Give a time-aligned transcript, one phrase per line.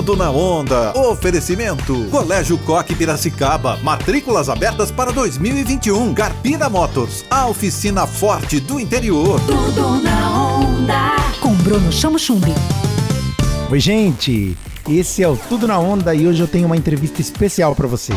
[0.00, 0.98] Tudo na onda.
[0.98, 2.06] Oferecimento.
[2.10, 3.76] Colégio Coque Piracicaba.
[3.82, 6.14] Matrículas abertas para 2021.
[6.14, 7.22] Carpina Motors.
[7.30, 9.38] A oficina forte do interior.
[9.40, 11.16] Tudo na onda.
[11.38, 12.54] Com Bruno Chamo Chumbi.
[13.70, 14.56] Oi, gente.
[14.88, 18.14] Esse é o Tudo na Onda e hoje eu tenho uma entrevista especial para você.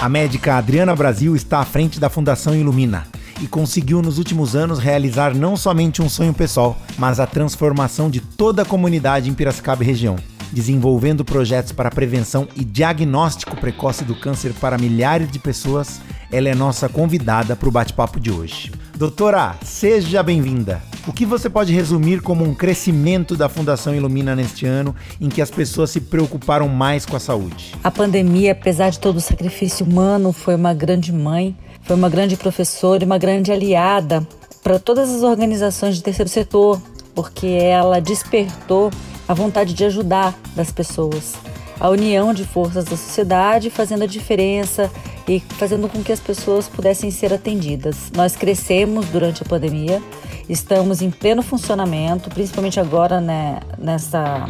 [0.00, 3.06] A médica Adriana Brasil está à frente da Fundação Ilumina
[3.42, 8.22] e conseguiu nos últimos anos realizar não somente um sonho pessoal, mas a transformação de
[8.22, 10.16] toda a comunidade em Piracicaba e região,
[10.52, 16.00] desenvolvendo projetos para prevenção e diagnóstico precoce do câncer para milhares de pessoas.
[16.30, 18.72] Ela é nossa convidada para o bate-papo de hoje.
[18.96, 20.82] Doutora, seja bem-vinda.
[21.06, 25.40] O que você pode resumir como um crescimento da Fundação Ilumina neste ano em que
[25.40, 27.74] as pessoas se preocuparam mais com a saúde?
[27.82, 31.56] A pandemia, apesar de todo o sacrifício humano, foi uma grande mãe
[31.88, 34.26] foi uma grande professora e uma grande aliada
[34.62, 36.78] para todas as organizações de terceiro setor,
[37.14, 38.90] porque ela despertou
[39.28, 41.34] a vontade de ajudar das pessoas,
[41.78, 44.90] a união de forças da sociedade fazendo a diferença
[45.28, 48.10] e fazendo com que as pessoas pudessem ser atendidas.
[48.16, 50.02] Nós crescemos durante a pandemia,
[50.48, 54.48] estamos em pleno funcionamento, principalmente agora né, nessa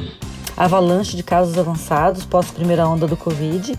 [0.56, 3.76] avalanche de casos avançados pós primeira onda do Covid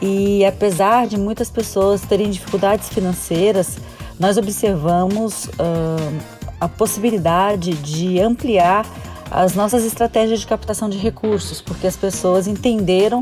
[0.00, 3.78] e apesar de muitas pessoas terem dificuldades financeiras,
[4.18, 6.22] nós observamos uh,
[6.60, 8.86] a possibilidade de ampliar
[9.34, 13.20] as nossas estratégias de captação de recursos, porque as pessoas entenderam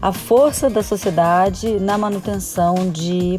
[0.00, 3.38] a força da sociedade na manutenção de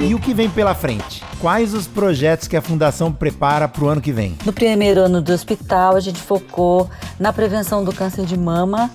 [0.00, 1.22] E o que vem pela frente?
[1.40, 4.36] Quais os projetos que a Fundação prepara para o ano que vem?
[4.44, 8.90] No primeiro ano do hospital, a gente focou na prevenção do câncer de mama,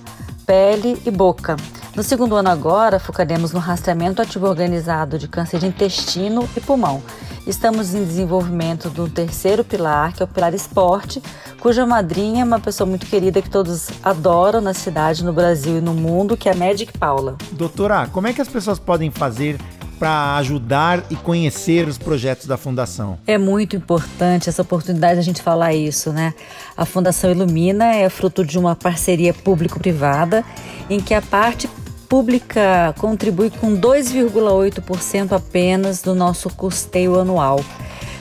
[0.46, 1.56] pele e boca.
[1.96, 7.02] No segundo ano agora, focaremos no rastreamento ativo organizado de câncer de intestino e pulmão.
[7.46, 11.22] Estamos em desenvolvimento do terceiro pilar, que é o pilar esporte,
[11.58, 15.80] cuja madrinha é uma pessoa muito querida que todos adoram na cidade, no Brasil e
[15.80, 17.38] no mundo, que é a Magic Paula.
[17.52, 19.58] Doutora, como é que as pessoas podem fazer
[19.98, 23.18] para ajudar e conhecer os projetos da Fundação?
[23.26, 26.34] É muito importante essa oportunidade de a gente falar isso, né?
[26.76, 30.44] A Fundação Ilumina é fruto de uma parceria público-privada
[30.90, 31.66] em que a parte
[32.08, 37.60] pública contribui com 2,8% apenas do nosso custeio anual.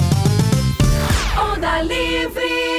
[2.21, 2.70] Onda livre.